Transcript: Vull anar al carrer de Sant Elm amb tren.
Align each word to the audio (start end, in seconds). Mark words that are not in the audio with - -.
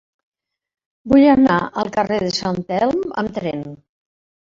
Vull 1.11 1.25
anar 1.33 1.57
al 1.81 1.91
carrer 1.97 2.17
de 2.23 2.31
Sant 2.37 2.57
Elm 2.79 3.05
amb 3.23 3.35
tren. 3.37 3.63